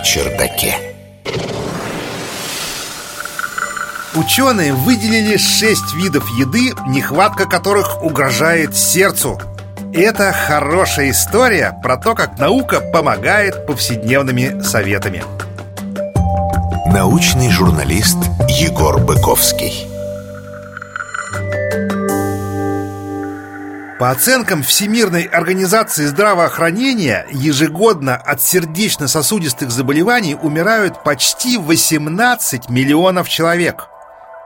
[0.00, 0.76] чердаке.
[4.14, 9.40] Ученые выделили шесть видов еды, нехватка которых угрожает сердцу.
[9.92, 15.24] Это хорошая история про то, как наука помогает повседневными советами.
[16.86, 18.18] Научный журналист
[18.48, 19.88] Егор Быковский.
[23.98, 33.88] По оценкам Всемирной организации здравоохранения, ежегодно от сердечно-сосудистых заболеваний умирают почти 18 миллионов человек.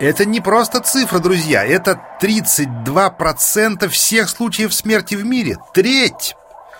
[0.00, 5.58] Это не просто цифра, друзья, это 32% всех случаев смерти в мире.
[5.74, 6.36] Треть!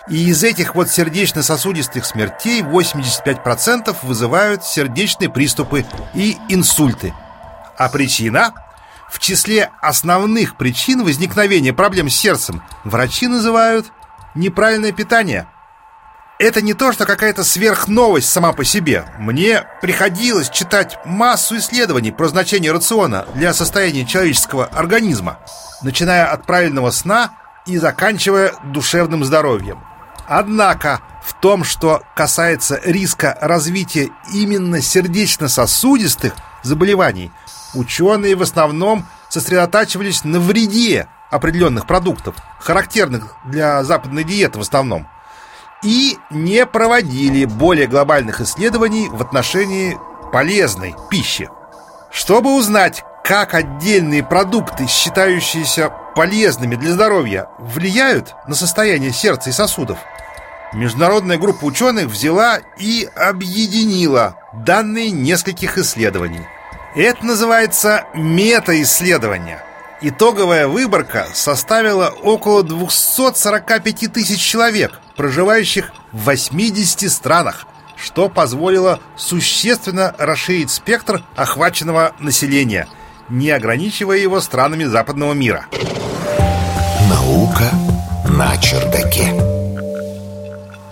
[0.09, 5.85] И из этих вот сердечно-сосудистых смертей 85% вызывают сердечные приступы
[6.15, 7.13] и инсульты.
[7.77, 8.53] А причина?
[9.09, 13.87] В числе основных причин возникновения проблем с сердцем врачи называют
[14.33, 15.47] неправильное питание.
[16.37, 19.05] Это не то, что какая-то сверхновость сама по себе.
[19.19, 25.39] Мне приходилось читать массу исследований про значение рациона для состояния человеческого организма,
[25.81, 27.31] начиная от правильного сна
[27.65, 29.79] и заканчивая душевным здоровьем.
[30.27, 37.31] Однако в том, что касается риска развития именно сердечно-сосудистых заболеваний–
[37.75, 45.07] Ученые в основном сосредотачивались на вреде определенных продуктов, характерных для западной диеты в основном,
[45.83, 49.97] и не проводили более глобальных исследований в отношении
[50.31, 51.49] полезной пищи.
[52.11, 59.97] Чтобы узнать, как отдельные продукты, считающиеся полезными для здоровья, влияют на состояние сердца и сосудов,
[60.73, 66.47] международная группа ученых взяла и объединила данные нескольких исследований.
[66.95, 69.61] Это называется метаисследование.
[70.01, 77.65] Итоговая выборка составила около 245 тысяч человек, проживающих в 80 странах,
[77.97, 82.87] что позволило существенно расширить спектр охваченного населения,
[83.27, 85.65] не ограничивая его странами западного мира.
[87.09, 87.71] Наука
[88.29, 89.64] на чердаке.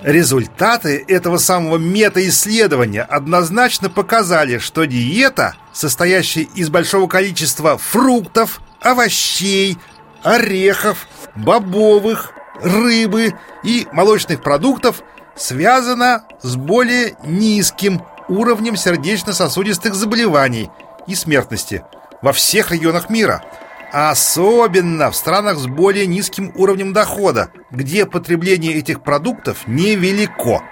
[0.04, 9.78] Результаты этого самого метаисследования однозначно показали, что диета, состоящая из большого количества фруктов, овощей,
[10.22, 13.34] орехов, бобовых, рыбы
[13.64, 15.02] и молочных продуктов,
[15.38, 20.70] связана с более низким уровнем сердечно-сосудистых заболеваний
[21.08, 21.82] и смертности
[22.22, 23.42] во всех регионах мира–
[23.94, 30.64] Особенно в странах с более низким уровнем дохода, где потребление этих продуктов невелико.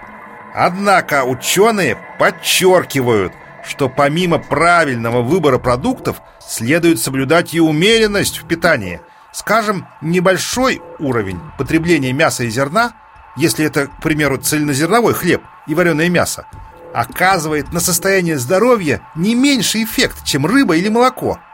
[0.52, 3.32] Однако ученые подчеркивают,
[3.64, 9.00] что помимо правильного выбора продуктов следует соблюдать и умеренность в питании.
[9.30, 12.92] Скажем, небольшой уровень потребления мяса и зерна,
[13.36, 16.46] если это, к примеру, цельнозерновой хлеб и вареное мясо,
[16.92, 21.38] оказывает на состояние здоровья не меньший эффект, чем рыба или молоко–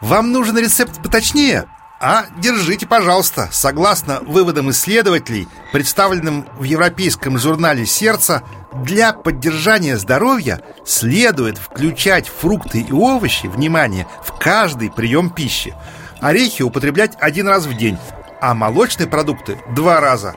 [0.00, 1.66] вам нужен рецепт поточнее?
[2.00, 3.48] А держите, пожалуйста.
[3.50, 8.42] Согласно выводам исследователей, представленным в Европейском журнале «Сердце»,
[8.84, 15.74] для поддержания здоровья следует включать фрукты и овощи, внимание, в каждый прием пищи.
[16.20, 17.98] Орехи употреблять один раз в день,
[18.40, 20.34] а молочные продукты– два раза.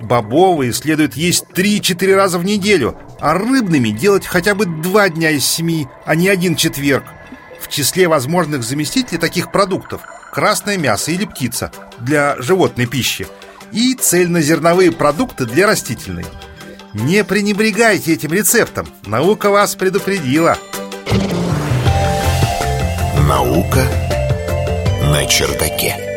[0.00, 5.44] Бобовые следует есть 3-4 раза в неделю, а рыбными делать хотя бы два дня из
[5.46, 7.04] семи, а не один четверг.
[7.68, 10.00] В числе возможных заместителей таких продуктов
[10.32, 13.26] красное мясо или птица для животной пищи
[13.72, 16.24] и цельнозерновые продукты для растительной.
[16.94, 20.56] Не пренебрегайте этим рецептом, наука вас предупредила.
[23.28, 23.86] Наука
[25.02, 26.07] на чердаке.